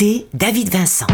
[0.00, 1.06] David Vincent.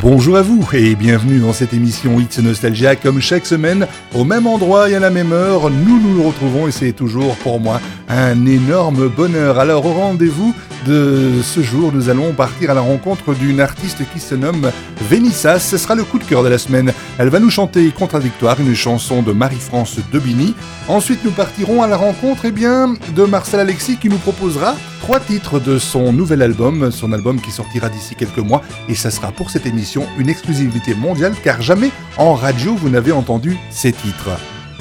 [0.00, 2.96] Bonjour à vous et bienvenue dans cette émission It's Nostalgia.
[2.96, 6.72] Comme chaque semaine, au même endroit et à la même heure, nous nous retrouvons et
[6.72, 7.80] c'est toujours pour moi
[8.14, 9.58] un énorme bonheur.
[9.58, 10.54] Alors au rendez-vous
[10.86, 14.70] de ce jour, nous allons partir à la rencontre d'une artiste qui se nomme
[15.10, 15.58] Vénissa.
[15.58, 16.92] Ce sera le coup de cœur de la semaine.
[17.18, 20.54] Elle va nous chanter Contradictoire, une chanson de Marie-France Debini.
[20.86, 25.58] Ensuite, nous partirons à la rencontre eh de Marcel Alexis qui nous proposera trois titres
[25.58, 28.62] de son nouvel album, son album qui sortira d'ici quelques mois.
[28.88, 33.12] Et ça sera pour cette émission une exclusivité mondiale car jamais en radio vous n'avez
[33.12, 34.30] entendu ces titres.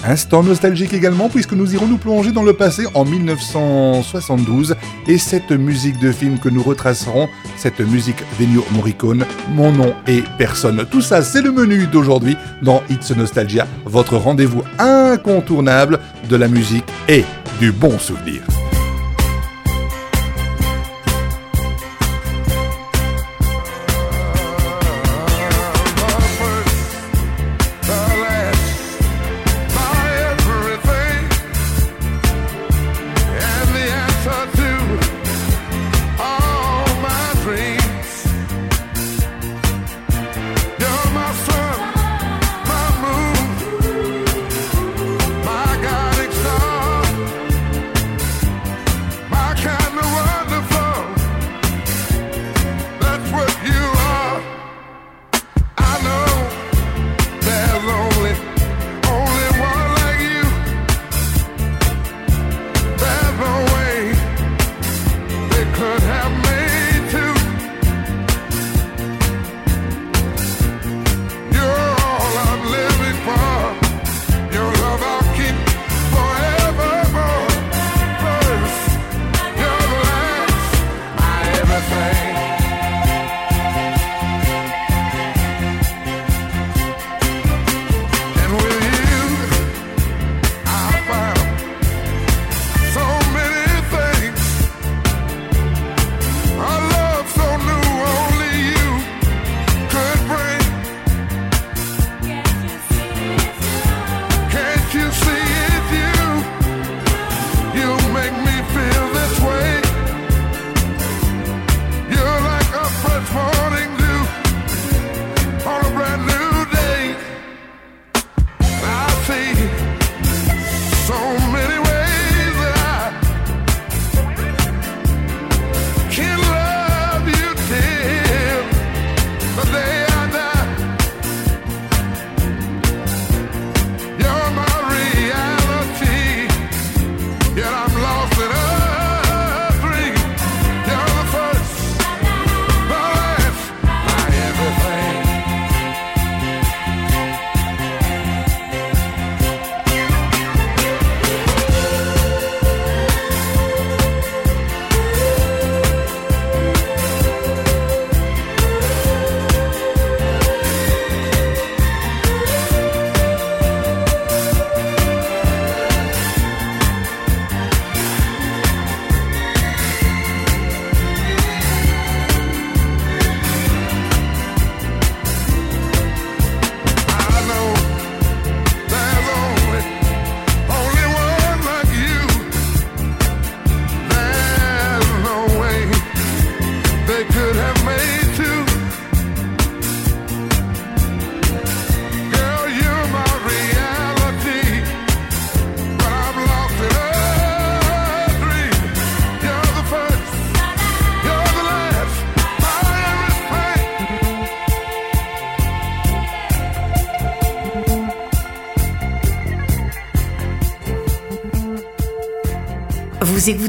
[0.05, 4.75] Instant nostalgique également puisque nous irons nous plonger dans le passé en 1972
[5.07, 10.23] et cette musique de film que nous retracerons, cette musique d'Ennio Morricone, Mon nom et
[10.37, 10.85] personne.
[10.91, 16.85] Tout ça c'est le menu d'aujourd'hui dans It's Nostalgia, votre rendez-vous incontournable de la musique
[17.07, 17.23] et
[17.59, 18.41] du bon souvenir.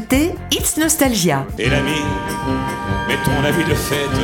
[0.05, 1.45] Écoutez It's Nostalgia.
[1.57, 2.01] Et l'ami,
[3.07, 4.19] mets ton habit de fête,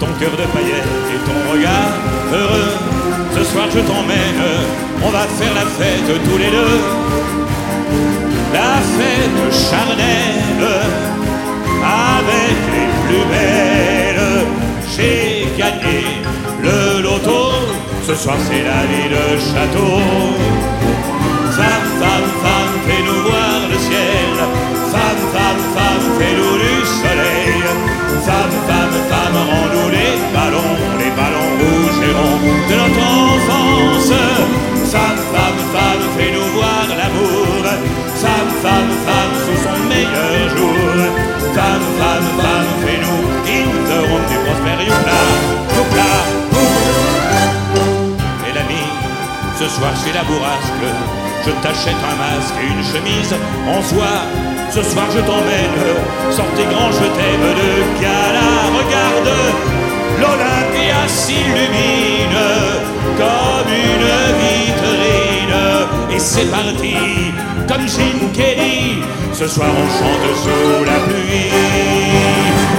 [0.00, 1.92] ton cœur de paillettes et ton regard
[2.32, 2.72] heureux.
[3.36, 4.42] Ce soir je t'emmène,
[5.02, 6.80] on va faire la fête tous les deux.
[8.54, 10.68] La fête charnelle,
[11.84, 14.46] avec les plus belles.
[14.94, 16.04] J'ai gagné
[16.62, 17.52] le loto,
[18.06, 20.00] ce soir c'est la vie de château.
[21.50, 27.60] Femme, femme, femme, fais-nous voir le ciel femme, femme, femme, fais-nous du soleil.
[28.28, 32.14] Femme, femme, femme, rends-nous les ballons, les ballons rouges et
[32.70, 34.12] de notre enfance.
[34.94, 37.64] Femme, femme, femme, fais-nous voir l'amour.
[38.22, 40.94] Femme, femme, femme, sous son meilleur jour.
[41.56, 43.22] Femme, femme, femme, fais-nous
[43.56, 45.22] in the room du prospère Youpla,
[45.76, 46.12] Youpla,
[48.48, 48.84] Et l'ami,
[49.58, 50.86] ce soir chez la bourrasque,
[51.44, 53.34] je t'achète un masque et une chemise
[53.68, 58.70] en soie ce soir je t'emmène, sortez grand, je t'aime de gala.
[58.78, 59.36] Regarde,
[60.18, 62.38] l'Olympia s'illumine
[63.18, 64.08] comme une
[64.40, 65.58] vitrine.
[66.10, 66.96] Et c'est parti,
[67.68, 69.02] comme Jim Kelly.
[69.34, 72.71] Ce soir on chante sous la pluie.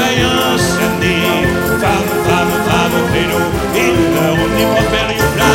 [0.00, 1.20] Un samedi.
[1.80, 3.46] Femme, femme, femme, fais-nous
[3.84, 5.52] une heure omniprofère, youpla,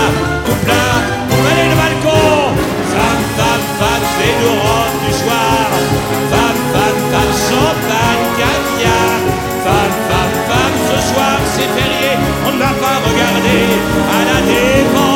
[0.48, 0.84] youpla,
[1.30, 2.54] va aller le balcon.
[2.94, 5.68] Femme, femme, femme, fais-nous rendre du soir.
[6.32, 9.20] Femme, femme, femme, champagne, caviar.
[9.66, 12.12] Femme, femme, femme, ce soir c'est férié,
[12.48, 13.64] on ne va pas regarder
[14.16, 15.07] à la défense.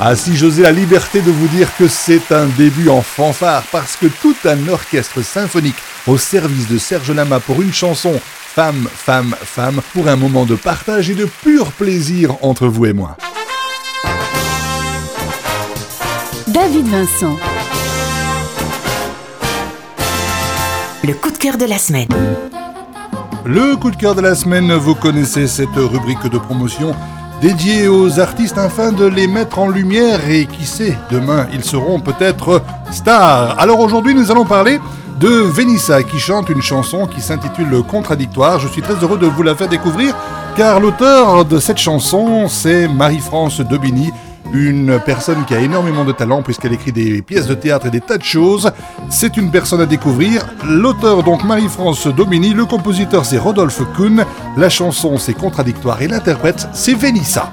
[0.00, 3.96] Ah si j'osais la liberté de vous dire que c'est un début en fanfare parce
[3.96, 5.74] que tout un orchestre symphonique
[6.06, 8.12] au service de Serge Lama pour une chanson
[8.54, 12.92] Femme, femme, femme pour un moment de partage et de pur plaisir entre vous et
[12.92, 13.16] moi.
[16.46, 17.36] David Vincent.
[21.04, 22.08] Le coup de cœur de la semaine.
[23.44, 26.94] Le coup de cœur de la semaine, vous connaissez cette rubrique de promotion
[27.40, 32.00] dédiée aux artistes afin de les mettre en lumière et qui sait, demain ils seront
[32.00, 33.58] peut-être stars.
[33.58, 34.80] Alors aujourd'hui nous allons parler
[35.20, 38.58] de Vénissa qui chante une chanson qui s'intitule Contradictoire.
[38.58, 40.14] Je suis très heureux de vous la faire découvrir
[40.56, 44.12] car l'auteur de cette chanson c'est Marie-France Daubigny
[44.52, 48.00] une personne qui a énormément de talent puisqu'elle écrit des pièces de théâtre et des
[48.00, 48.70] tas de choses.
[49.10, 50.46] C'est une personne à découvrir.
[50.66, 54.24] L'auteur donc Marie-France Domini, le compositeur c'est Rodolphe Kuhn,
[54.56, 57.50] la chanson c'est Contradictoire et l'interprète c'est Vénissa.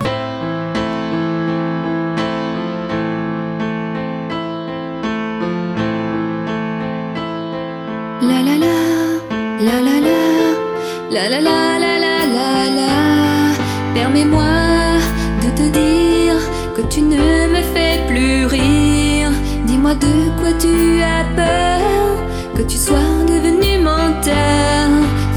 [20.00, 24.90] De quoi tu as peur, que tu sois devenu menteur.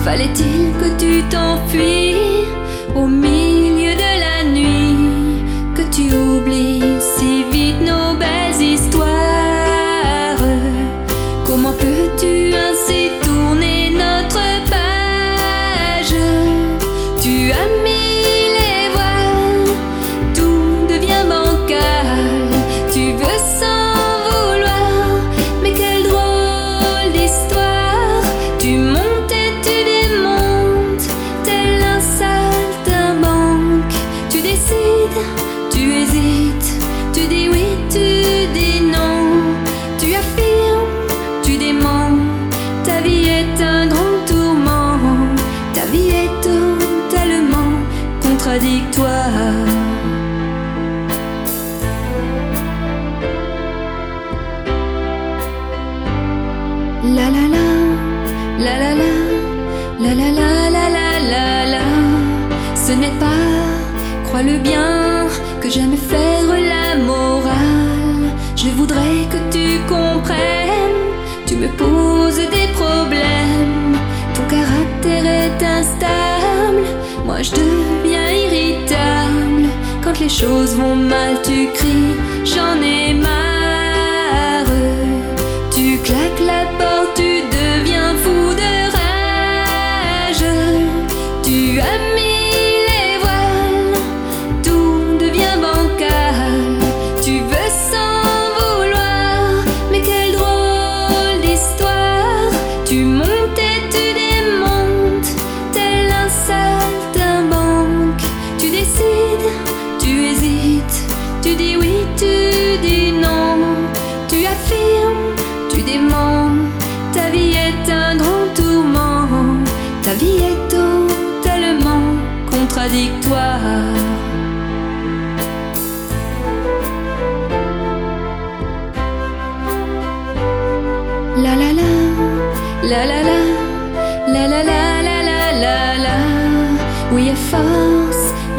[0.04, 2.46] Fallait-il que tu t'enfuis
[2.94, 3.47] au milieu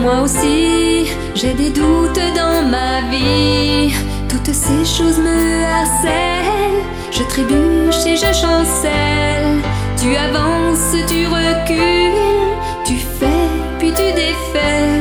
[0.10, 3.94] moi aussi, j'ai des doutes dans ma vie.
[4.28, 5.40] Toutes ces choses me
[5.76, 6.84] harcèlent.
[7.12, 9.58] Je trébuche et je chancelle.
[10.02, 14.98] Tu avances, tu recules, tu fais, puis tu défais.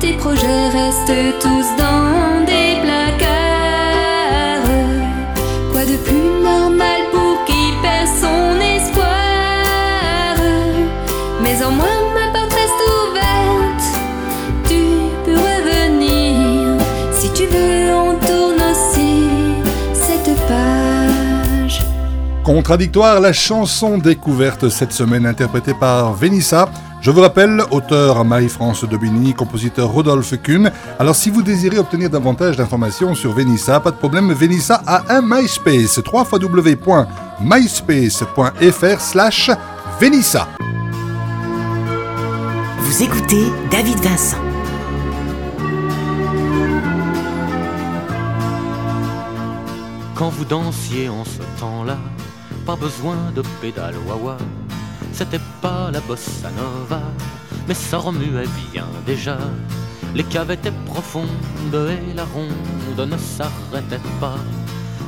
[0.00, 1.97] Tes projets restent tous dans
[22.48, 26.70] Contradictoire, la chanson découverte cette semaine interprétée par Venissa.
[27.02, 30.72] Je vous rappelle, auteur Marie-France Daubigny, compositeur Rodolphe Kuhn.
[30.98, 35.20] Alors si vous désirez obtenir davantage d'informations sur Venissa, pas de problème, Venissa a un
[35.20, 39.50] MySpace, www.myspace.fr slash
[40.00, 40.48] Venissa.
[42.78, 44.38] Vous écoutez David Vincent.
[50.14, 51.98] Quand vous dansiez en ce temps-là,
[52.68, 54.36] pas besoin de pédale wawa.
[55.14, 57.00] C'était pas la bossa nova,
[57.66, 59.38] mais ça remuait bien déjà.
[60.14, 61.28] Les caves étaient profondes
[61.72, 64.36] et la ronde ne s'arrêtait pas.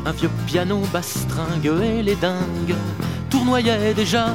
[0.07, 2.77] Un vieux piano bastringue et les dingues
[3.29, 4.29] tournoyaient déjà.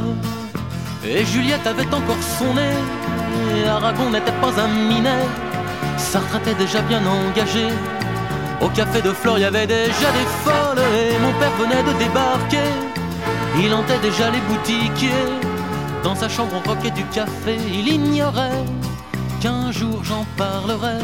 [1.04, 5.26] Et Juliette avait encore son nez, Aragon n'était pas un minet.
[5.98, 7.70] Sartre était déjà bien engagé.
[8.62, 11.98] Au café de Flore, il y avait déjà des folles et mon père venait de
[11.98, 12.85] débarquer.
[13.64, 15.10] Il hantait déjà les boutiquiers.
[16.04, 17.58] Dans sa chambre, on roquait du café.
[17.68, 18.64] Il ignorait
[19.42, 21.00] qu'un jour j'en parlerai.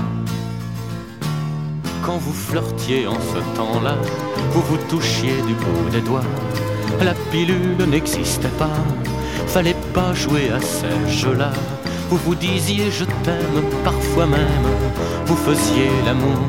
[2.03, 3.96] Quand vous flirtiez en ce temps-là,
[4.51, 6.29] vous vous touchiez du bout des doigts.
[7.01, 8.77] La pilule n'existait pas,
[9.48, 11.51] fallait pas jouer à ces jeux-là.
[12.10, 14.67] Vous vous disiez je t'aime, parfois même,
[15.25, 16.48] vous faisiez l'amour.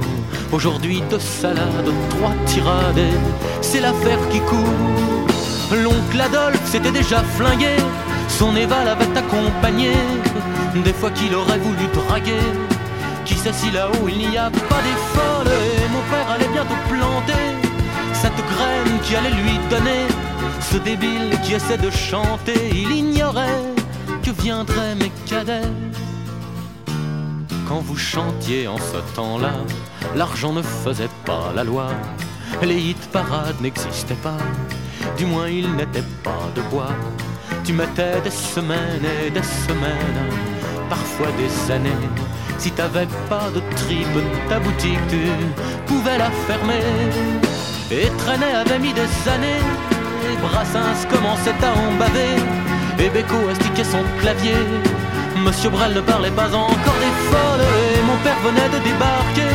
[0.51, 3.13] Aujourd'hui deux salades, trois tirades,
[3.61, 5.32] c'est l'affaire qui court.
[5.73, 7.77] L'oncle Adolphe s'était déjà flingué,
[8.29, 9.93] son Eva l'avait accompagné.
[10.85, 12.47] Des fois qu'il aurait voulu draguer,
[13.25, 15.53] qui sait si là-haut il n'y a pas des folles.
[15.53, 17.73] Et mon père allait bientôt planter
[18.13, 20.07] cette graine qui allait lui donner
[20.61, 22.71] ce débile qui essaie de chanter.
[22.75, 23.63] Il ignorait
[24.23, 25.69] que viendraient mes cadets.
[27.69, 29.55] Quand vous chantiez en ce temps-là,
[30.15, 31.89] l'argent ne faisait pas la loi.
[32.63, 34.37] Les hit parades n'existaient pas,
[35.17, 36.95] du moins ils n'étaient pas de bois.
[37.65, 40.23] Tu mettais des semaines et des semaines,
[40.89, 42.09] parfois des années.
[42.59, 44.19] Si t'avais pas de tripe,
[44.49, 45.23] ta boutique tu
[45.87, 46.85] pouvais la fermer.
[47.91, 49.65] Et Traîner avait mis des années,
[50.27, 52.37] et Brassens commençait à en baver.
[52.99, 54.63] Et Beko astiquait son clavier.
[55.45, 57.67] Monsieur Brel ne parlait pas encore des folles,
[57.97, 59.53] et mon père venait de débarquer.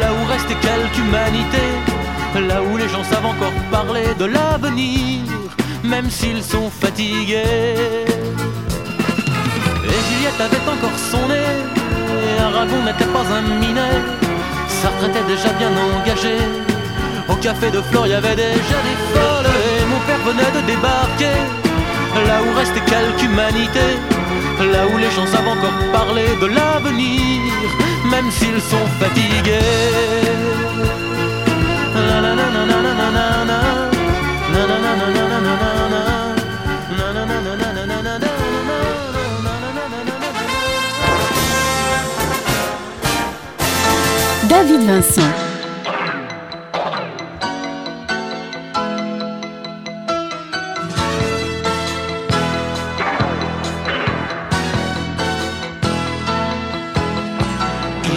[0.00, 1.64] Là où restait quelque humanité,
[2.40, 5.20] là où les gens savent encore parler de l'avenir,
[5.84, 8.06] même s'ils sont fatigués.
[9.84, 11.52] Et Juliette avait encore son nez,
[12.40, 13.98] Aragon n'était pas un minet,
[14.68, 16.36] Sartre était déjà bien engagé.
[17.28, 20.66] Au café de Flore, il y avait déjà des folles, et mon père venait de
[20.66, 21.38] débarquer.
[22.26, 23.86] Là où restait quelque humanité,
[24.72, 27.40] là où les gens savent encore parler de l'avenir,
[28.10, 30.31] même s'ils sont fatigués.
[44.74, 45.02] Ils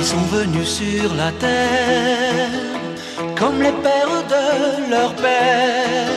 [0.03, 2.49] sont venus sur la terre
[3.37, 6.07] comme les pères de leur père,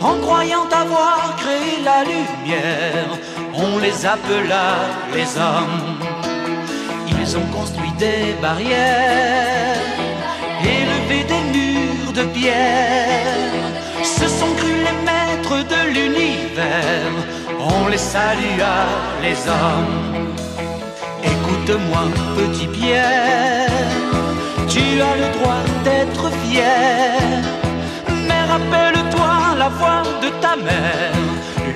[0.00, 3.18] en croyant avoir créé la lumière.
[3.52, 4.76] On les appela
[5.12, 5.98] les hommes.
[7.08, 9.80] Ils ont construit des barrières,
[10.62, 13.64] élevé des murs de pierre.
[14.02, 17.14] Se sont crus les maîtres de l'univers.
[17.60, 18.76] On les salua
[19.22, 20.26] les hommes.
[21.22, 22.04] Écoute-moi,
[22.36, 23.70] petit Pierre,
[24.68, 27.16] tu as le droit d'être fier.
[30.40, 31.12] ta mère.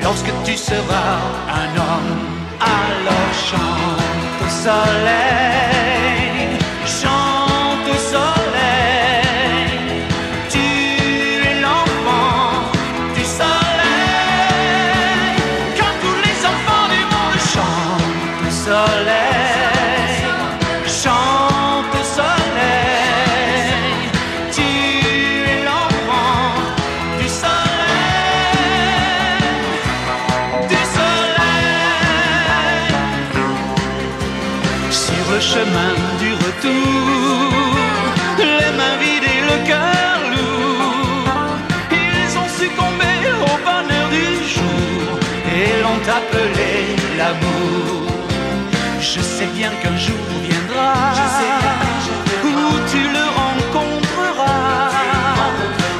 [0.03, 1.19] Lorsque tu seras
[1.62, 2.15] un homme,
[2.61, 6.10] alors chante au soleil,
[35.71, 37.77] chemin du retour,
[38.39, 41.35] les mains vides et le cœur lourd,
[41.93, 43.12] ils ont succombé
[43.50, 45.19] au bonheur du jour
[45.59, 46.73] et l'ont appelé
[47.19, 48.11] l'amour.
[49.00, 50.93] Je sais bien qu'un jour viendra
[52.45, 54.91] où tu le rencontreras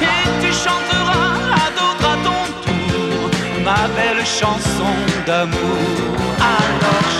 [0.01, 1.29] et tu chanteras
[1.63, 3.29] à d'autres à ton tour
[3.63, 4.93] ma belle chanson
[5.25, 6.17] d'amour.
[6.55, 7.10] Alors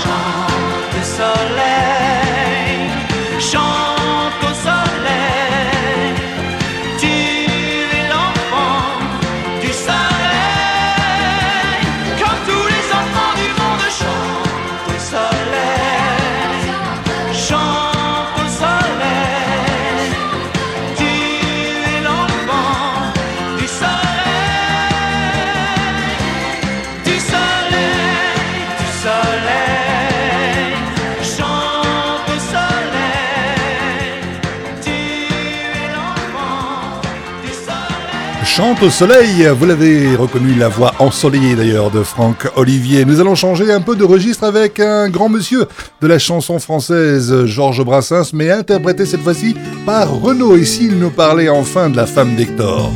[38.62, 43.06] Chante au soleil, vous l'avez reconnu, la voix ensoleillée d'ailleurs de Franck Olivier.
[43.06, 45.66] Nous allons changer un peu de registre avec un grand monsieur
[46.00, 50.58] de la chanson française, Georges Brassens, mais interprété cette fois-ci par Renaud.
[50.58, 52.92] Et s'il nous parlait enfin de la femme d'Hector?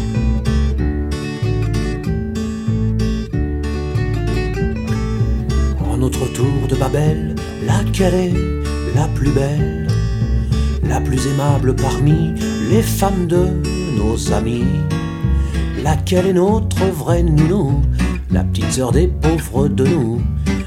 [5.84, 7.34] En notre tour de Babel,
[7.66, 8.34] laquelle est
[8.96, 9.88] la plus belle,
[10.88, 12.36] la plus aimable parmi
[12.70, 13.48] les femmes de
[13.98, 14.62] nos amis
[15.86, 17.84] Laquelle est notre vraie nounou,
[18.32, 20.20] la petite sœur des pauvres de nous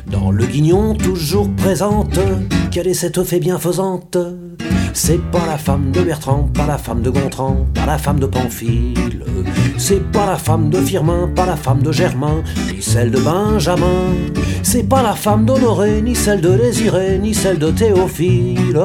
[0.07, 2.21] Dans le guignon toujours présente,
[2.71, 4.17] quelle est cette fée bienfaisante?
[4.93, 8.27] C'est pas la femme de Bertrand, pas la femme de Gontran, pas la femme de
[8.27, 9.25] Pamphile.
[9.77, 14.15] C'est pas la femme de Firmin, pas la femme de Germain, ni celle de Benjamin.
[14.63, 18.81] C'est pas la femme d'Honoré, ni celle de Désiré, ni celle de Théophile.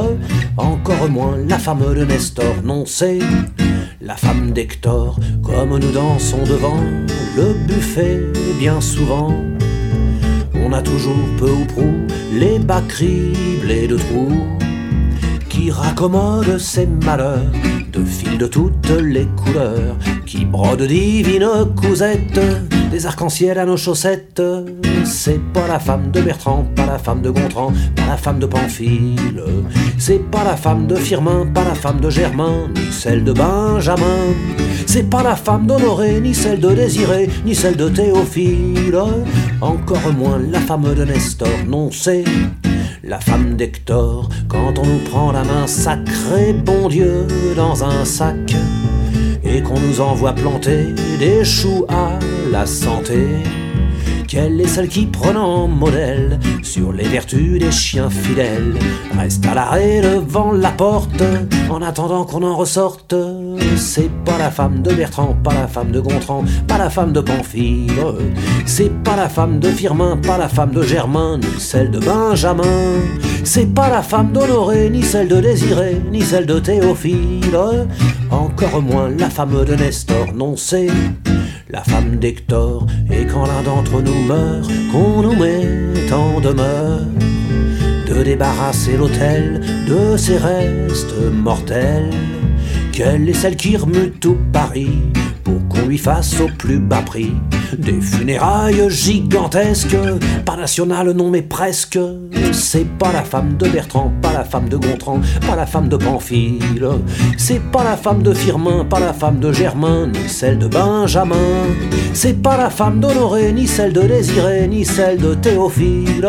[0.58, 3.19] Encore moins la femme de Nestor, non, c'est
[4.04, 5.18] la femme d'Hector.
[5.44, 6.80] Comme nous dansons devant
[7.38, 8.22] le buffet,
[8.60, 9.34] bien souvent.
[10.56, 11.92] On a toujours peu ou prou
[12.34, 14.48] les bas criblés de trous
[15.50, 17.52] qui raccommode ses malheurs
[17.92, 22.39] de fils de toutes les couleurs, qui brode divines cousettes,
[22.93, 24.41] des arcs-en-ciel à nos chaussettes.
[25.03, 28.45] C'est pas la femme de Bertrand, pas la femme de Gontran, pas la femme de
[28.45, 29.43] Pamphile.
[29.97, 34.36] C'est pas la femme de Firmin, pas la femme de Germain, ni celle de Benjamin.
[34.86, 38.99] C'est pas la femme d'Honoré, ni celle de Désiré, ni celle de Théophile.
[39.60, 42.23] Encore moins la femme de Nestor, non c'est
[43.03, 47.25] la femme d'Hector, quand on nous prend la main, sacré bon Dieu,
[47.56, 48.56] dans un sac,
[49.43, 52.19] et qu'on nous envoie planter des choux à
[52.54, 53.18] la santé.
[54.28, 58.76] Quelle est celle qui, prenant modèle sur les vertus des chiens fidèles,
[59.18, 61.24] reste à l'arrêt devant la porte
[61.72, 63.16] en attendant qu'on en ressorte
[63.76, 67.22] C'est pas la femme de Bertrand, pas la femme de Gontran, pas la femme de
[67.22, 67.92] Pamphile.
[68.68, 73.02] C'est pas la femme de Firmin, pas la femme de Germain, ni celle de Benjamin.
[73.44, 77.88] C'est pas la femme d'Honoré, ni celle de Désiré, ni celle de Théophile.
[78.43, 80.88] Encore moins la femme de Nestor, non c'est
[81.69, 86.99] la femme d'Hector, et quand l'un d'entre nous meurt, qu'on nous met en demeure
[88.06, 92.10] de débarrasser l'autel de ses restes mortels.
[92.91, 94.99] Quelle est celle qui remue tout Paris
[95.43, 97.34] pour qu'on lui fasse au plus bas prix
[97.77, 99.97] des funérailles gigantesques,
[100.45, 101.99] pas nationales non mais presque.
[102.51, 105.97] C'est pas la femme de Bertrand, pas la femme de Gontran, pas la femme de
[105.97, 106.88] Pamphile.
[107.38, 111.65] C'est pas la femme de Firmin, pas la femme de Germain, ni celle de Benjamin.
[112.13, 116.27] C'est pas la femme d'Honoré, ni celle de Désiré, ni celle de Théophile.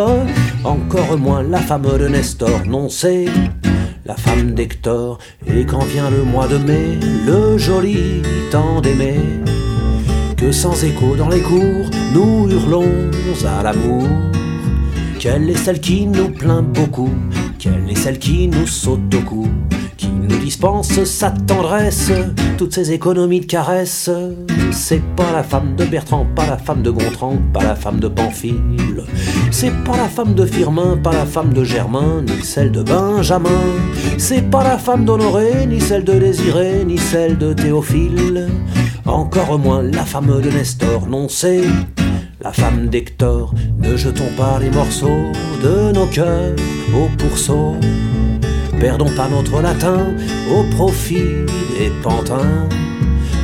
[0.64, 3.26] Encore moins la femme de Nestor, non c'est
[4.06, 5.18] la femme d'Hector.
[5.46, 9.20] Et quand vient le mois de mai, le joli temps d'aimer,
[10.36, 13.10] que sans écho dans les cours, nous hurlons
[13.46, 14.06] à l'amour.
[15.18, 17.10] Quelle est celle qui nous plaint beaucoup
[17.58, 19.48] Quelle est celle qui nous saute au cou
[20.44, 22.12] dispense sa tendresse,
[22.58, 24.10] toutes ses économies de caresses.
[24.72, 28.08] C'est pas la femme de Bertrand, pas la femme de Gontran, pas la femme de
[28.08, 29.04] Pamphile.
[29.50, 33.62] C'est pas la femme de Firmin, pas la femme de Germain, ni celle de Benjamin.
[34.18, 38.48] C'est pas la femme d'Honoré, ni celle de Désiré, ni celle de Théophile.
[39.06, 41.62] Encore moins la femme de Nestor, non c'est
[42.42, 43.54] la femme d'Hector.
[43.78, 46.54] Ne jetons pas les morceaux de nos cœurs
[46.94, 47.76] au pourceau.
[48.84, 50.14] Perdons pas notre latin
[50.52, 51.46] au profit
[51.78, 52.68] des pantins.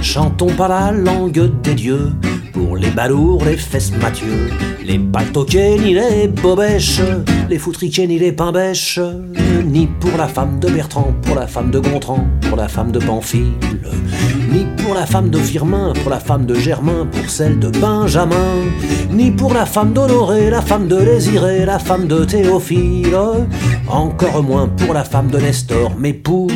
[0.02, 2.10] Chantons pas la langue des dieux
[2.52, 4.50] pour les balourds, les fesses Mathieu,
[4.90, 7.00] les paltoquets ni les bobèches,
[7.48, 8.98] les foutriquets ni les pain-bêches,
[9.64, 12.98] ni pour la femme de Bertrand, pour la femme de Gontran, pour la femme de
[12.98, 13.52] Pamphile,
[14.52, 18.56] ni pour la femme de Firmin, pour la femme de Germain, pour celle de Benjamin,
[19.12, 23.16] ni pour la femme d'Honoré, la femme de Désiré, la femme de Théophile,
[23.88, 26.50] encore moins pour la femme de Nestor, mais pour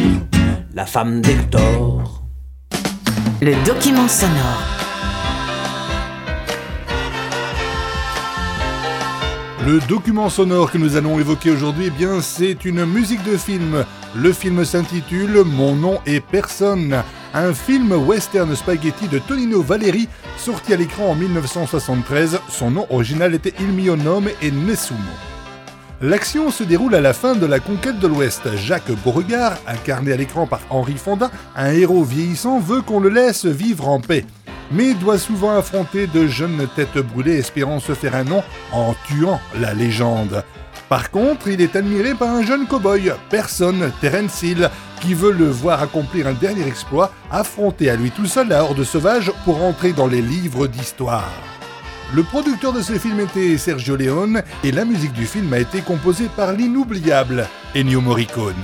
[0.75, 2.25] la femme d'Hector.
[3.41, 4.74] Le document sonore.
[9.67, 13.87] Le document sonore que nous allons évoquer aujourd'hui, eh bien, c'est une musique de film.
[14.15, 20.75] Le film s'intitule Mon nom est personne, un film western spaghetti de Tonino Valeri, sorti
[20.75, 22.41] à l'écran en 1973.
[22.51, 24.99] Son nom original était Il mio nome e Nessuno.
[26.03, 28.55] L'action se déroule à la fin de la conquête de l'Ouest.
[28.57, 33.47] Jacques Beauregard, incarné à l'écran par Henri Fonda, un héros vieillissant, veut qu'on le laisse
[33.47, 34.27] vivre en paix
[34.75, 39.41] mais doit souvent affronter de jeunes têtes brûlées espérant se faire un nom en tuant
[39.59, 40.45] la légende.
[40.89, 44.69] Par contre, il est admiré par un jeune cow-boy, personne, Terence Hill,
[45.01, 48.85] qui veut le voir accomplir un dernier exploit, affronter à lui tout seul la horde
[48.85, 51.33] sauvage pour entrer dans les livres d'histoire.
[52.13, 55.81] Le producteur de ce film était Sergio Leone et la musique du film a été
[55.81, 58.55] composée par l'inoubliable Ennio Morricone.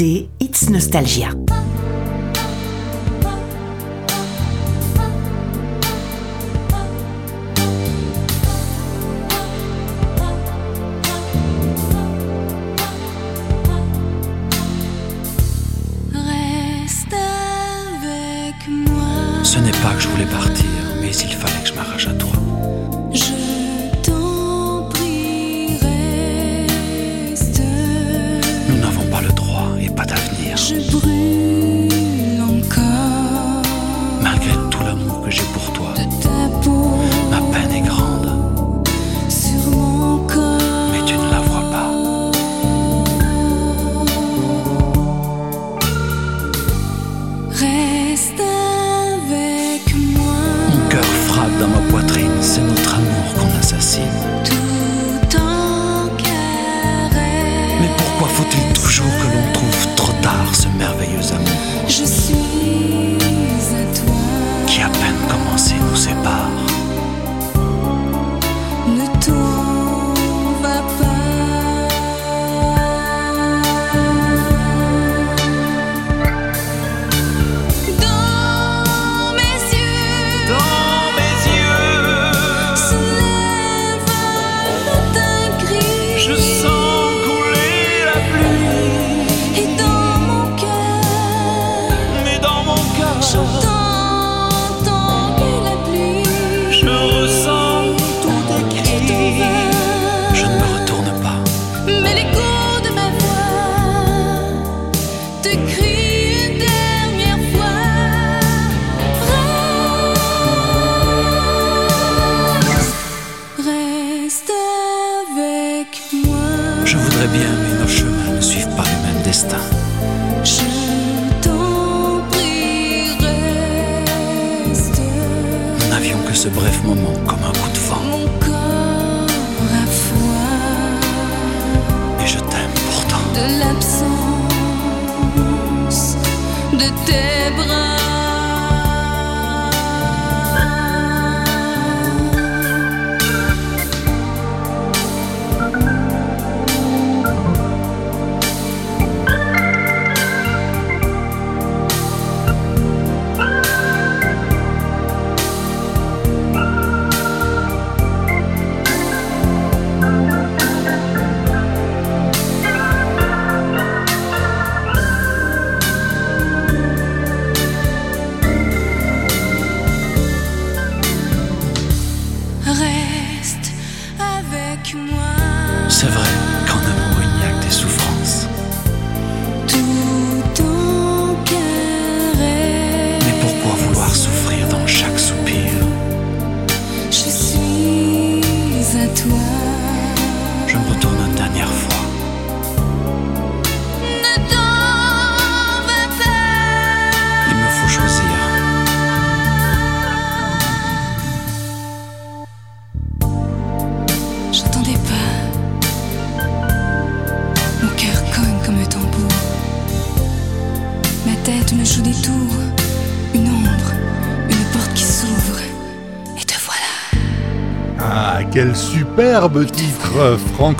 [0.00, 1.31] It's Nostalgia.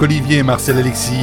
[0.03, 1.15] Olivier et Marcel Alexis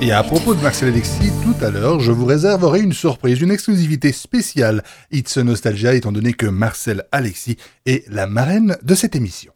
[0.00, 3.52] Et à propos de Marcel Alexis, tout à l'heure, je vous réserverai une surprise, une
[3.52, 9.52] exclusivité spéciale It's Nostalgia, étant donné que Marcel Alexis est la marraine de cette émission.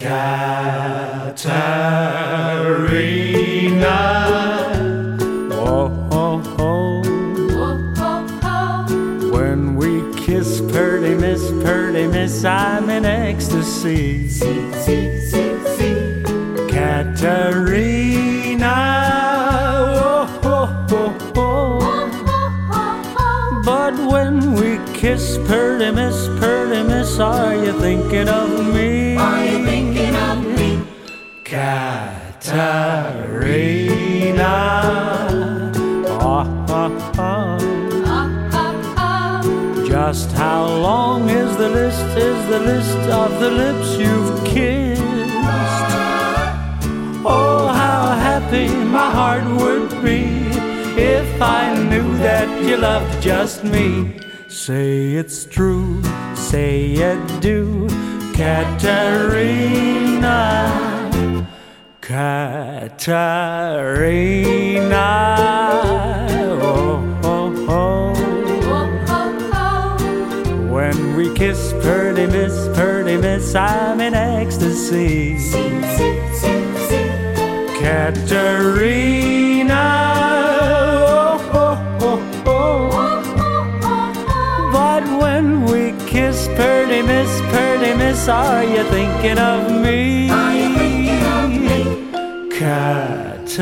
[5.50, 7.02] Oh, oh, oh.
[9.32, 14.28] When we kiss, purdy miss, purdy miss, I'm in ecstasy.
[17.18, 18.78] Katerina,
[19.92, 21.80] oh, oh, oh,
[22.70, 23.62] oh.
[23.64, 29.16] But when we kiss, purdy miss, purdy miss, are you thinking of me?
[29.16, 30.80] Are you thinking of me?
[31.42, 32.04] Katarina.
[36.22, 37.58] Ah, ah, ah.
[39.88, 42.16] Just how long is the list?
[42.16, 44.87] Is the list of the lips you've kissed?
[47.30, 50.22] Oh, how happy my heart would be
[50.96, 54.18] if I knew that you loved just me.
[54.48, 56.02] Say it's true,
[56.34, 57.86] say it do,
[58.32, 60.08] Katerina.
[62.00, 62.96] Katerina.
[66.62, 68.14] Oh, oh, oh.
[70.72, 75.36] When we kiss, pretty miss, pretty miss, I'm in ecstasy.
[77.88, 79.86] Katerina.
[81.08, 84.70] Oh, oh, oh, oh.
[84.70, 90.28] but when we kiss, pretty miss, pretty miss, are you thinking of me?
[90.28, 90.68] Are you?
[92.50, 93.56] Katerina.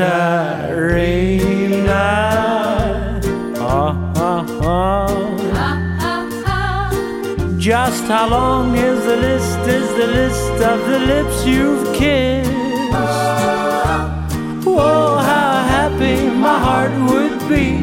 [3.55, 5.17] Oh, oh, oh.
[7.57, 9.59] Just how long is the list?
[9.77, 12.46] Is the list of the lips you've kissed?
[14.79, 17.79] Oh, how happy my heart would be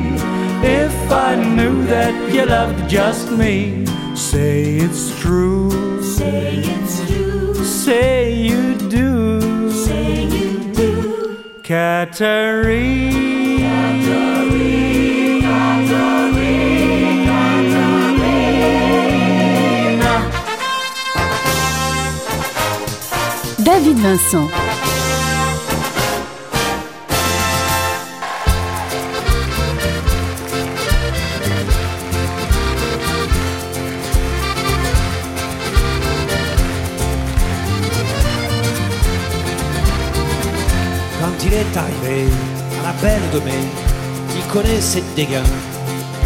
[0.63, 3.85] if I knew that you loved just me.
[4.15, 6.03] Say it's true.
[6.03, 7.55] Say it's true.
[7.65, 9.73] Say you do.
[9.73, 11.37] Say you do.
[11.65, 13.35] Katerina.
[23.65, 24.64] David Vincent.
[41.55, 42.27] Il est arrivé
[42.81, 43.65] à la belle de mai,
[44.37, 45.43] il connaissait dégains.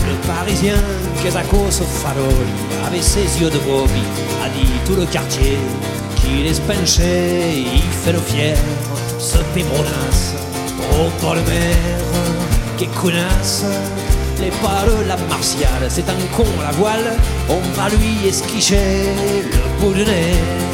[0.08, 0.76] Le parisien
[1.22, 4.08] Quesacos Faroli avait ses yeux de brebis,
[4.42, 5.58] a dit tout le quartier
[6.16, 8.56] qu'il est penché, il fait le fier,
[9.18, 10.34] ce pémonasse,
[10.92, 11.76] au bord de mer,
[12.78, 13.64] qui connasse,
[14.40, 17.12] les de la martiale, c'est un con la voile,
[17.50, 19.12] on va lui esquicher
[19.52, 20.67] le bout du nez.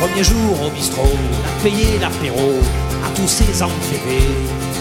[0.00, 1.12] Premier jour au bistrot,
[1.62, 2.54] payé l'apéro
[3.04, 4.30] à tous ces enferrés.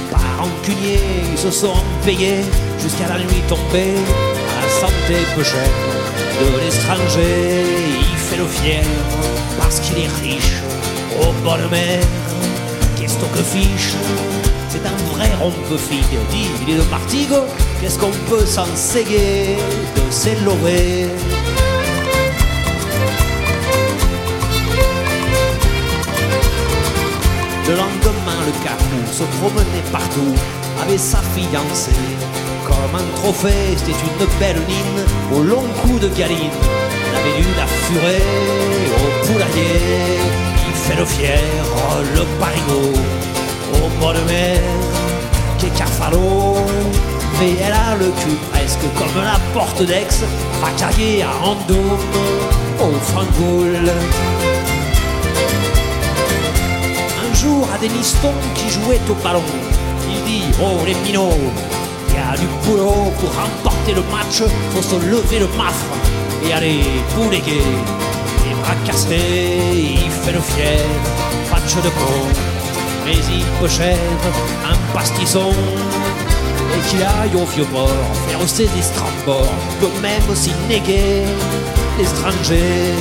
[0.10, 2.46] Par rancunier, ils se sont payés
[2.82, 3.96] jusqu'à la nuit tombée.
[4.58, 5.60] À la santé chère
[6.40, 7.66] de l'étranger,
[8.00, 8.84] il fait le fier
[9.60, 10.64] parce qu'il est riche.
[11.44, 12.00] Bord de mer,
[12.96, 13.96] qu'est-ce que fiche?
[14.70, 16.00] C'est un vrai rompe-fille,
[16.32, 17.44] dit il est de Martigo.
[17.82, 19.58] Qu'est-ce qu'on peut s'en séguer
[19.98, 20.36] de ses
[27.70, 30.34] Le lendemain, le capou se promenait partout
[30.82, 31.92] avec sa fiancée.
[32.66, 36.50] Comme un trophée, c'était une belle mine au long cou de galine.
[37.08, 38.24] Elle avait dû la furer
[38.98, 40.18] au poulailler.
[40.68, 41.40] Il fait le fier,
[41.76, 42.98] oh, le parigot,
[43.76, 44.60] au bord de mer,
[45.60, 46.56] qu'est cafalo.
[47.40, 50.26] Mais elle a le cul presque comme la porte d'Aix,
[50.60, 52.00] racaillée à Andome,
[52.80, 53.92] au Frangoul.
[57.82, 59.42] Deniston qui jouait au ballon,
[60.10, 61.30] il dit Oh les minots,
[62.10, 65.86] il y a du boulot pour remporter le match, faut se lever le mafre
[66.44, 66.82] et aller
[67.16, 67.64] bouléguer.
[68.46, 70.84] Les bras cassés, il fait le fier,
[71.52, 72.28] match de con,
[73.06, 73.98] mais il cher
[74.70, 75.54] un pastisson.
[76.76, 77.88] Et qu'il aille au vieux port,
[78.28, 81.24] faire ses estrambors, peut même s'y néguer
[81.98, 82.94] l'étranger.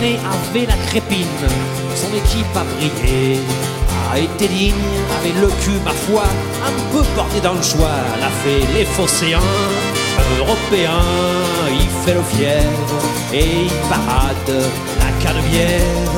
[0.00, 1.26] Née avec la crépine,
[1.94, 3.40] son équipe a brillé,
[4.10, 4.74] a été digne,
[5.20, 6.24] avec le cul, ma foi,
[6.64, 9.38] un peu porté dans le choix, elle a fait les phocéens
[10.38, 11.04] européens,
[11.70, 12.64] il fait le fier,
[13.34, 16.10] et il parade la canebière,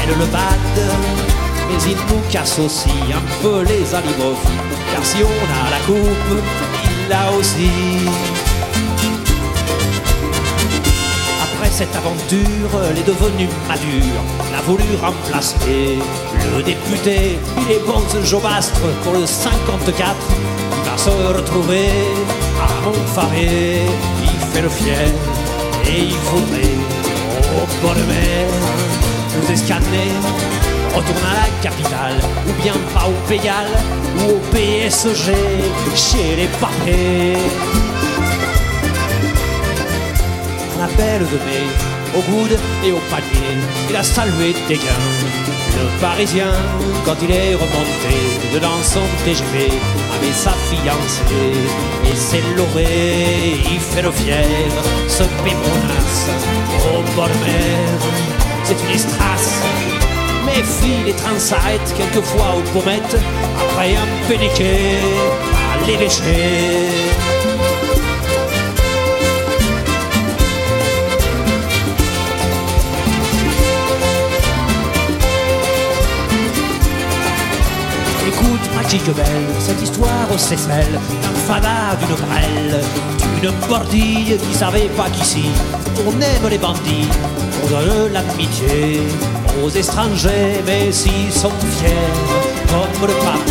[0.00, 0.90] elle le bade,
[1.68, 4.46] mais il nous casse aussi un peu les alibofs,
[4.92, 6.40] car si on a la coupe,
[6.84, 8.35] il l'a aussi.
[11.76, 14.22] Cette aventure, elle est devenue madure.
[14.48, 15.98] Elle a voulu remplacer
[16.56, 17.38] le député.
[17.60, 20.16] Il est bon ce Jobastre pour le 54.
[20.72, 21.90] Il va se retrouver
[22.62, 23.82] à Montfaré.
[24.22, 25.08] Il fait le fier
[25.84, 26.78] et il faudrait
[27.60, 28.46] au bord de mer
[29.34, 30.12] nous escaner.
[30.94, 32.16] Retourne à la capitale,
[32.48, 33.68] ou bien pas au Pégal,
[34.20, 35.34] ou au PSG,
[35.94, 37.95] chez les à
[40.78, 41.66] la belle de mai,
[42.16, 43.56] au coude et au panier,
[43.88, 45.06] il a salué des gains.
[45.76, 46.52] Le Parisien,
[47.04, 48.16] quand il est remonté
[48.54, 49.70] dedans son TGV
[50.16, 51.52] avec sa fiancée,
[52.04, 54.46] et c'est l'oré, il fait le fier,
[55.08, 56.28] ce pémonasse
[56.94, 58.00] au bord de mer,
[58.64, 59.62] c'est une estrasse.
[60.44, 63.16] Méfie les transaites, quelquefois aux pommettes,
[63.60, 65.00] après un péniquet
[65.72, 67.55] à l'évêché.
[79.58, 82.80] Cette histoire aux d'un fada, d'une grêle,
[83.40, 85.46] d'une bordille qui savait pas qu'ici.
[86.06, 87.08] On aime les bandits,
[87.62, 89.00] on donne l'amitié
[89.62, 91.90] aux étrangers, mais s'ils sont fiers,
[92.68, 93.50] comme le pape,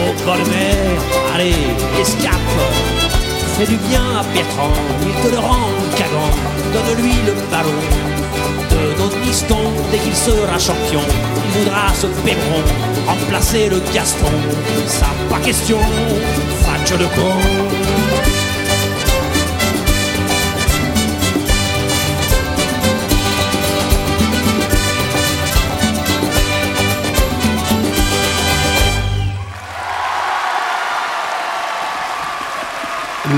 [0.00, 1.00] au bord de mer,
[1.34, 1.54] allez,
[2.00, 2.34] escape,
[3.58, 4.72] fais du bien à Bertrand,
[5.02, 6.32] il te le rend cagant,
[6.72, 8.19] donne-lui le ballon
[8.80, 9.58] de notre piston
[9.90, 11.02] dès qu'il sera champion,
[11.44, 12.62] il voudra ce pépron,
[13.06, 14.32] remplacer le Gaston,
[14.86, 15.78] ça pas question,
[16.64, 17.34] fatche le con.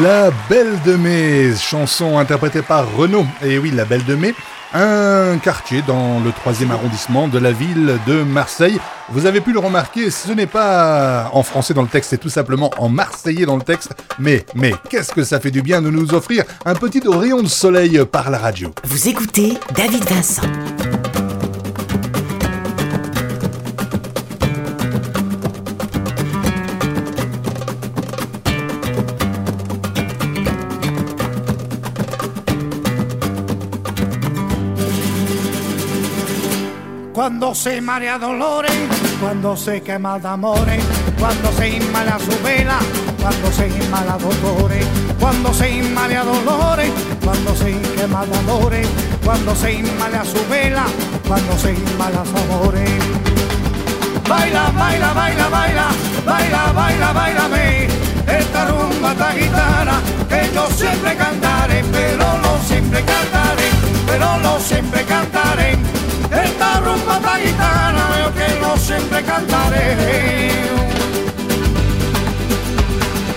[0.02, 3.26] La Belle de Mai, chanson interprétée par Renaud.
[3.44, 4.34] Et oui, La Belle de Mai,
[4.74, 8.78] un quartier dans le troisième arrondissement de la ville de Marseille.
[9.10, 12.30] Vous avez pu le remarquer, ce n'est pas en français dans le texte, c'est tout
[12.30, 13.94] simplement en marseillais dans le texte.
[14.18, 17.48] Mais, mais, qu'est-ce que ça fait du bien de nous offrir un petit rayon de
[17.48, 18.72] soleil par la radio?
[18.84, 20.42] Vous écoutez David Vincent.
[37.52, 38.72] Cuando se marea dolores,
[39.20, 40.82] cuando se quema de amores,
[41.18, 42.78] cuando se inmala su vela,
[43.20, 44.86] cuando se inmala dolores,
[45.20, 46.90] cuando se inmala dolores,
[47.22, 48.88] cuando se quema de amores,
[49.22, 50.86] cuando se inmala su vela,
[51.28, 52.90] cuando se inmala su amores.
[54.26, 55.86] Baila, baila, baila, baila,
[56.24, 57.50] baila, baila, baila,
[58.28, 63.68] esta rumba, esta guitarra, que yo siempre cantaré, pero no siempre cantaré,
[64.06, 65.81] pero no siempre cantaré
[66.92, 70.52] rumba taitana yo que no siempre cantaré.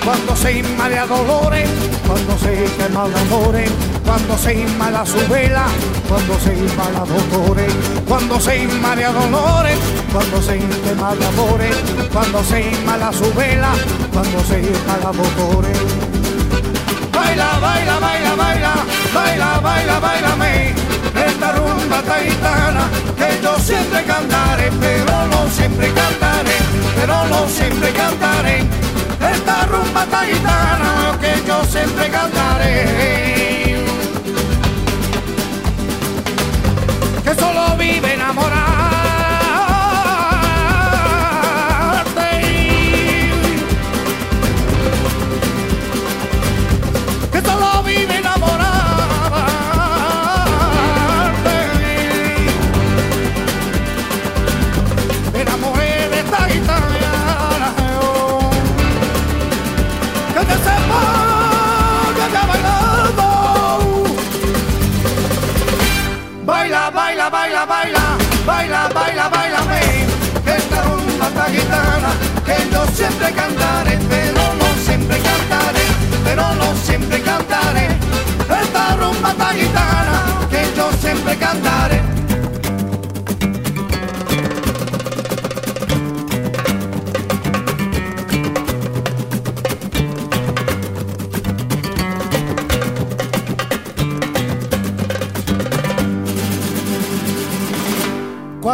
[0.04, 1.70] Cuando se inmala dolores,
[2.06, 3.72] cuando se quema de amores,
[4.06, 5.66] cuando se inmala su vela,
[6.08, 7.74] cuando se inmala dolores,
[8.08, 9.78] cuando se inmala dolores,
[10.14, 11.76] cuando se quema de amores,
[12.14, 13.72] cuando se inmala su vela,
[14.14, 15.78] cuando se inmala dolores.
[17.12, 18.74] Baila, baila, baila, baila,
[19.14, 20.85] baila, baila, baila, me
[21.16, 26.58] esta rumba taitana que yo siempre cantaré, pero no siempre cantaré,
[26.96, 28.64] pero no siempre cantaré.
[29.34, 33.86] Esta rumba taitana que yo siempre cantaré.
[37.24, 38.95] Que solo vive enamorado
[73.36, 75.86] cantaré, pero no siempre cantaré,
[76.24, 77.88] pero no siempre cantaré,
[78.64, 82.16] esta rumba gitana, que yo siempre cantaré.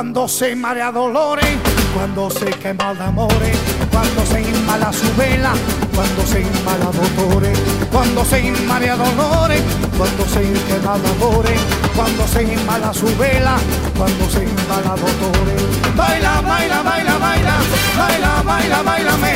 [0.02, 1.46] cuando se marea dolores,
[1.94, 5.54] cuando se quema de amores, cuando se inmala su vela,
[5.94, 7.60] cuando se inmala dolores,
[7.92, 9.62] cuando se inmala dolores,
[9.98, 11.62] cuando se de amores,
[11.96, 13.58] cuando se inmala su vela,
[13.98, 15.62] cuando se inmala dolores.
[15.96, 17.56] Baila, baila, baila, baila,
[17.98, 19.34] baila, baila, baila, me,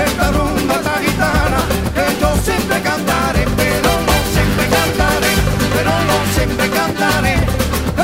[0.00, 1.60] esta rumba, esta guitarra,
[1.94, 5.32] que yo siempre cantaré, pero no siempre cantaré,
[5.74, 7.34] pero no siempre cantaré,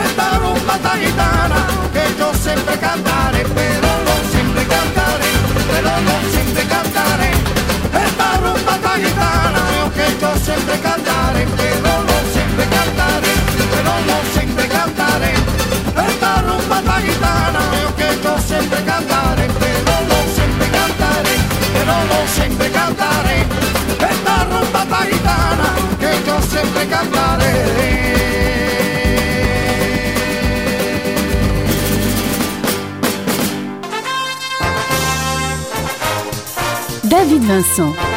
[0.05, 3.74] esta rumba, esta guitarra que yo siempre cantaré, pero
[10.45, 13.32] siempre cantaré, pero no siempre cantaré,
[13.72, 15.32] pero no siempre cantaré.
[16.09, 17.62] Esta rumba tan gitana,
[17.97, 21.36] que yo siempre cantaré, pero no siempre cantaré,
[21.74, 23.38] pero no siempre cantaré.
[24.12, 25.68] Esta rumba tan gitana,
[25.99, 27.55] que yo siempre cantaré.
[37.05, 38.13] David Vincent.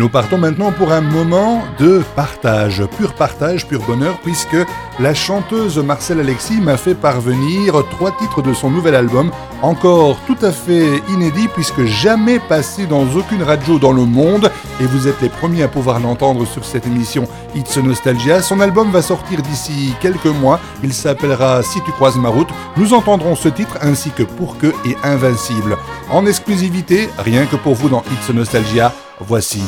[0.00, 4.56] Nous partons maintenant pour un moment de partage, pur partage, pur bonheur, puisque
[4.98, 9.30] la chanteuse Marcel Alexis m'a fait parvenir trois titres de son nouvel album,
[9.60, 14.86] encore tout à fait inédit, puisque jamais passé dans aucune radio dans le monde, et
[14.86, 18.40] vous êtes les premiers à pouvoir l'entendre sur cette émission It's Nostalgia.
[18.40, 22.48] Son album va sortir d'ici quelques mois, il s'appellera Si tu croises ma route.
[22.78, 25.76] Nous entendrons ce titre ainsi que Pour que et Invincible.
[26.10, 29.60] En exclusivité, rien que pour vous dans It's Nostalgia, Voici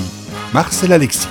[0.53, 1.29] Marcel Alexis.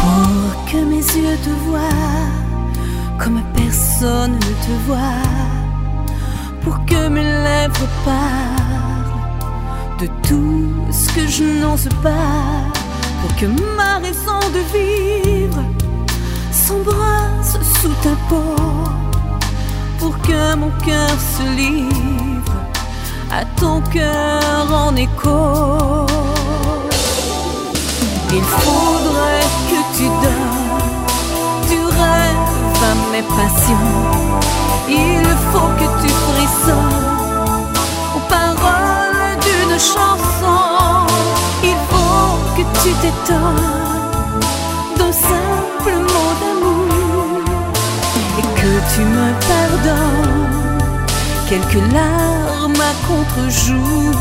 [0.00, 1.78] Pour que mes yeux te voient
[3.18, 4.98] comme personne ne te voit,
[6.62, 12.81] pour que mes lèvres parlent de tout ce que je n'ose pas
[13.22, 13.46] pour que
[13.76, 15.62] ma raison de vivre
[16.50, 18.56] s'embrasse sous ta peau,
[20.00, 22.56] pour que mon cœur se livre
[23.30, 26.06] à ton cœur en écho.
[28.34, 30.72] Il faudrait que tu donnes
[31.68, 33.90] du rêve à mes passions.
[34.88, 37.04] Il faut que tu frissonnes
[38.16, 40.71] aux paroles d'une chanson
[42.62, 44.40] que tu t'étonnes
[44.98, 47.40] d'un simple mot d'amour.
[48.38, 50.88] Et que tu me pardonnes
[51.48, 54.14] quelques larmes à contre-jour.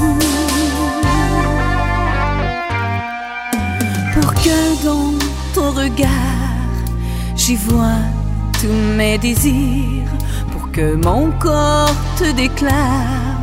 [4.14, 5.14] Pour que dans
[5.54, 6.08] ton regard
[7.36, 8.04] j'y vois
[8.60, 10.12] tous mes désirs,
[10.52, 13.40] pour que mon corps te déclare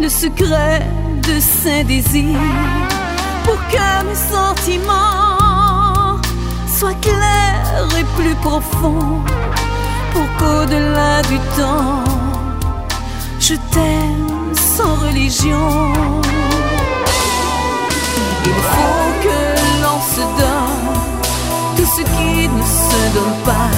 [0.00, 0.82] le secret
[1.22, 2.94] de ses désirs
[3.44, 6.18] pour que mes sentiments
[6.76, 9.20] soient clairs et plus profonds,
[10.12, 12.04] pour qu'au-delà du temps,
[13.38, 15.92] je t'aime sans religion.
[18.46, 19.40] Il faut que
[19.82, 20.94] l'on se donne
[21.76, 23.70] tout ce qui ne se donne pas,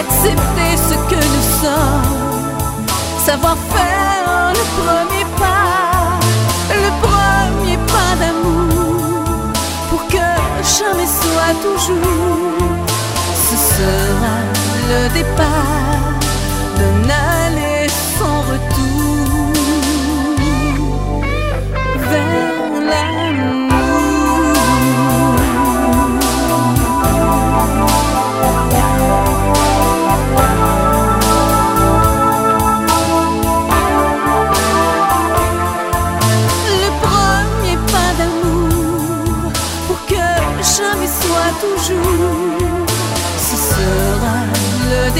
[0.00, 2.86] accepter ce que nous sommes,
[3.26, 5.11] savoir faire le premier
[11.54, 12.88] toujours.
[13.48, 14.36] Ce sera
[14.88, 15.91] le départ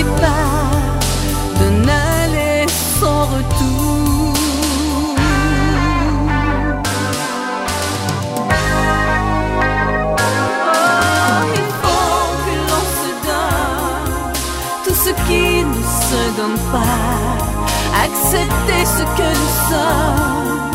[0.03, 0.70] départ
[1.59, 2.66] d'un aller
[3.00, 4.34] sans retour.
[10.55, 14.32] Oh, il faut que l'on se donne
[14.84, 17.00] tout ce qui ne se donne pas,
[18.05, 20.72] accepter ce que nous sommes,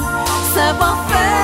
[0.55, 1.36] savoir faire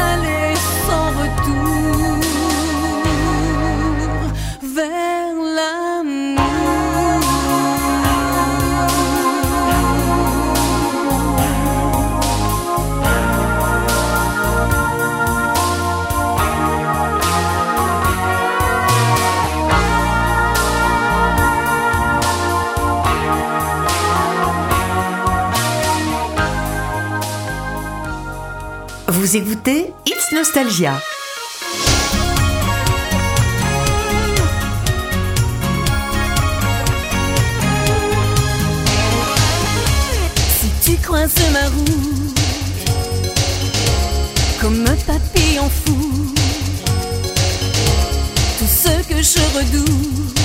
[29.26, 31.02] Vous écoutez It's Nostalgia.
[40.60, 42.38] Si tu croises ma route
[44.60, 46.32] comme un papillon fou,
[48.60, 50.38] tout ce que je redoute,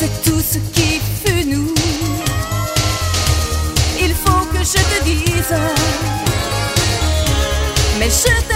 [0.00, 1.72] c'est tout ce qui fut nous.
[4.02, 5.54] Il faut que je te dise,
[7.98, 8.55] mais je t'aime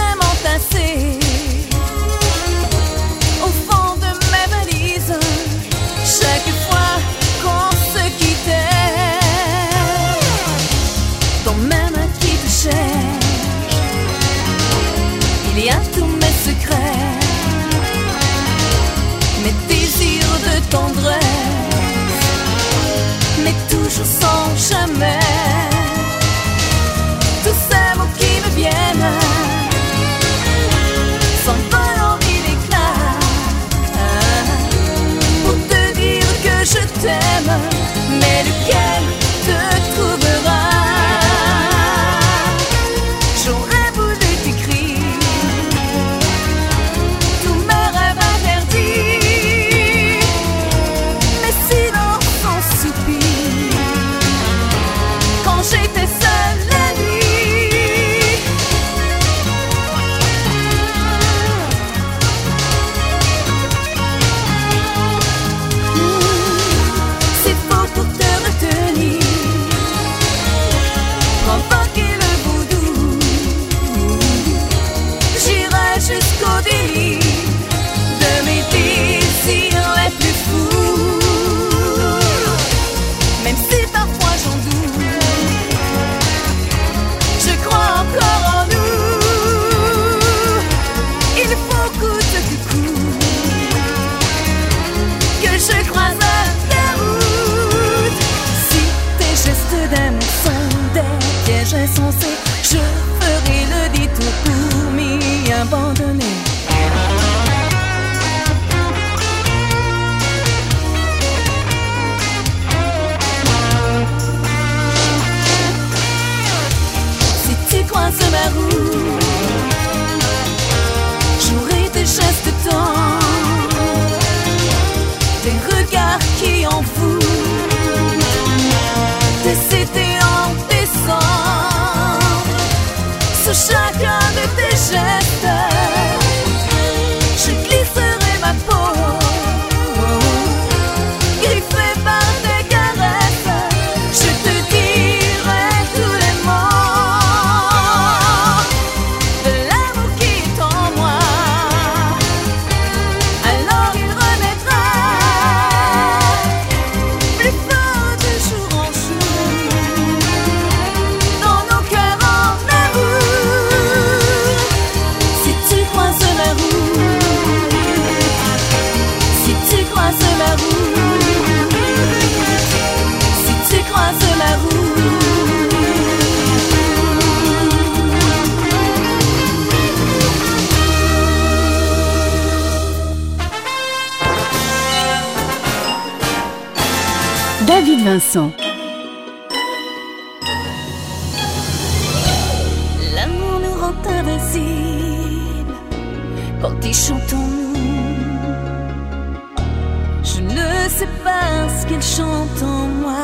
[200.91, 203.23] Je ne sais pas ce qu'il chante en moi.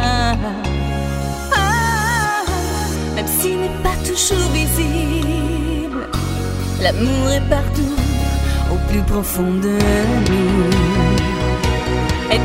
[0.00, 0.34] Ah,
[3.14, 6.08] même s'il n'est pas toujours visible,
[6.80, 7.96] l'amour est partout
[8.72, 9.76] au plus profond de
[10.30, 10.70] nous.
[12.32, 12.40] Et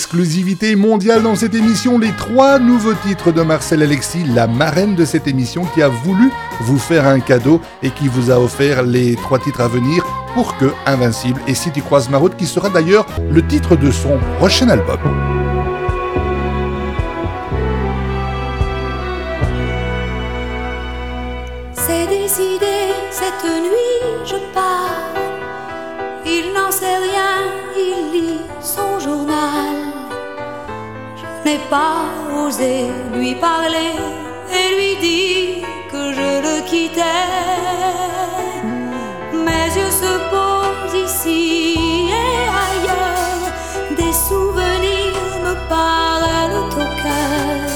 [0.00, 5.04] exclusivité mondiale dans cette émission, les trois nouveaux titres de Marcel Alexis, la marraine de
[5.04, 6.30] cette émission qui a voulu
[6.62, 10.56] vous faire un cadeau et qui vous a offert les trois titres à venir pour
[10.56, 14.16] que Invincible et Si tu croises ma route, qui sera d'ailleurs le titre de son
[14.38, 14.98] prochain album.
[21.74, 25.12] C'est décidé, cette nuit je pars.
[26.24, 29.89] Il n'en sait rien, il lit son journal.
[31.44, 32.04] N'ai pas
[32.44, 33.94] osé lui parler
[34.58, 37.02] et lui dire que je le quittais.
[39.32, 43.46] Mes yeux se posent ici et ailleurs.
[43.96, 47.70] Des souvenirs me parlent au cœur.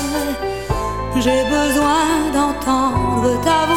[1.16, 3.73] J'ai besoin d'entendre ta voix,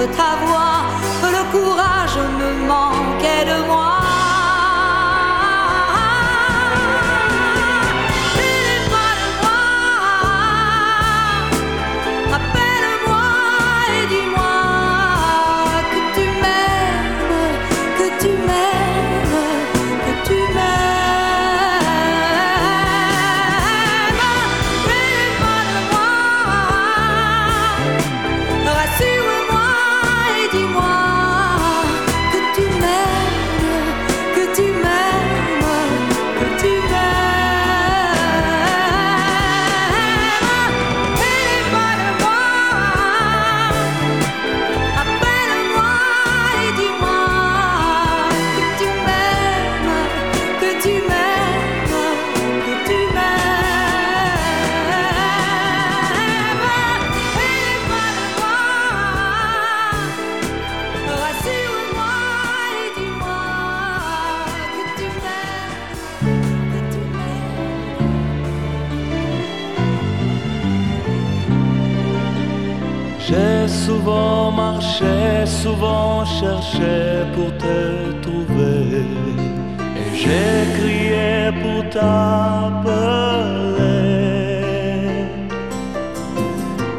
[0.00, 0.29] d'entendre ta
[75.62, 76.96] souvent cherché
[77.34, 77.78] pour te
[78.24, 79.04] trouver
[80.00, 81.32] et j'ai crié
[81.62, 83.00] pour t'appeler.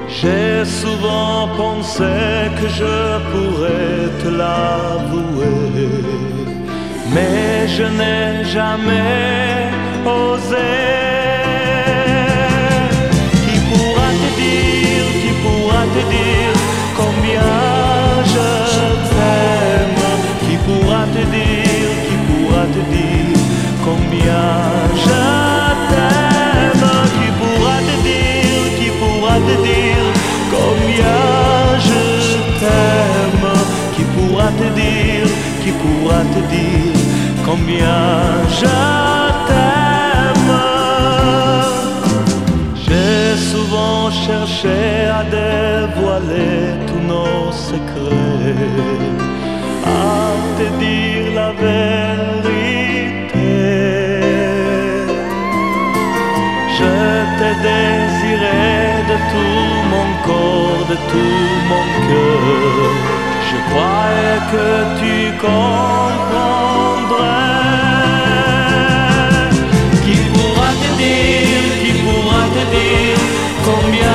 [0.08, 2.14] J'ai souvent pensé
[2.58, 2.98] que je
[3.32, 6.02] pourrais te l'avouer,
[7.14, 9.70] mais je n'ai jamais
[10.06, 11.01] osé.
[34.76, 37.00] Qui pourra te dire
[37.46, 38.04] combien
[38.60, 38.76] je
[39.48, 40.54] t'aime?
[42.76, 48.56] J'ai souvent cherché à dévoiler tous nos secrets
[49.86, 53.02] à te dire la vérité.
[56.78, 56.94] Je
[57.38, 58.64] t'ai désiré
[59.10, 63.21] de tout mon corps, de tout mon cœur.
[63.72, 64.68] Croyais que
[65.00, 65.62] tu comprendrais.
[70.04, 73.22] Qui pourra te dire, qui pourra te dire
[73.68, 74.11] combien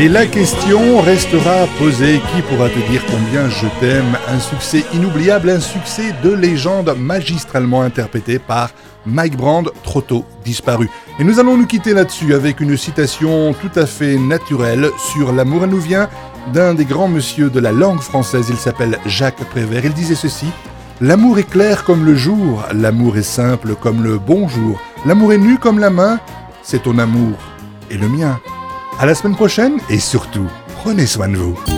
[0.00, 4.16] Et la question restera posée, qui pourra te dire combien je t'aime?
[4.28, 8.70] Un succès inoubliable, un succès de légende magistralement interprété par
[9.06, 10.88] Mike Brand, trop tôt disparu.
[11.18, 15.64] Et nous allons nous quitter là-dessus avec une citation tout à fait naturelle sur l'amour.
[15.64, 16.08] Elle nous vient
[16.52, 19.84] d'un des grands monsieur de la langue française, il s'appelle Jacques Prévert.
[19.84, 20.46] Il disait ceci
[21.00, 25.58] L'amour est clair comme le jour, l'amour est simple comme le bonjour, l'amour est nu
[25.58, 26.20] comme la main,
[26.62, 27.36] c'est ton amour
[27.90, 28.38] et le mien.
[29.00, 30.48] À la semaine prochaine et surtout,
[30.82, 31.77] prenez soin de vous.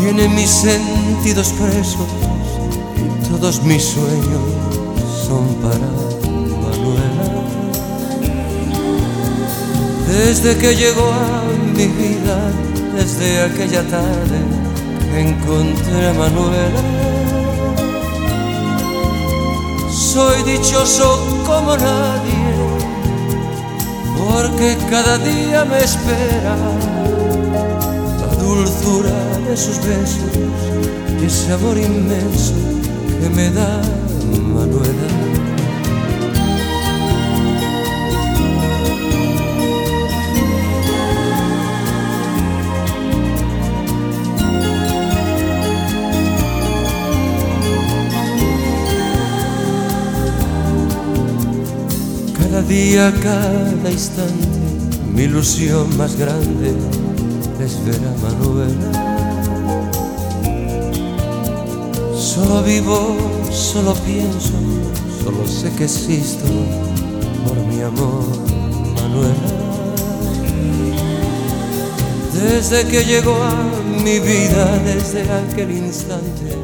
[0.00, 2.06] Tiene mis sentidos presos
[2.96, 4.42] y todos mis sueños
[5.26, 5.88] son para
[6.62, 7.42] Manuela.
[10.06, 11.42] Desde que llegó a
[11.74, 12.38] mi vida,
[12.94, 14.38] desde aquella tarde,
[15.16, 16.82] encontré a Manuela.
[19.90, 22.54] Soy dichoso como nadie,
[24.16, 26.56] porque cada día me espera
[28.20, 30.18] la dulzura de sus besos
[31.22, 32.52] y ese amor inmenso
[33.20, 33.80] que me da
[34.54, 35.08] Manuela.
[52.38, 54.34] Cada día, cada instante,
[55.14, 56.74] mi ilusión más grande
[57.60, 59.17] es ver a Manuela.
[62.38, 63.16] Solo vivo,
[63.50, 64.52] solo pienso,
[65.24, 66.46] solo sé que existo
[67.44, 68.24] por mi amor,
[68.94, 69.34] Manuela.
[72.32, 76.56] Desde que llegó a mi vida, desde aquel instante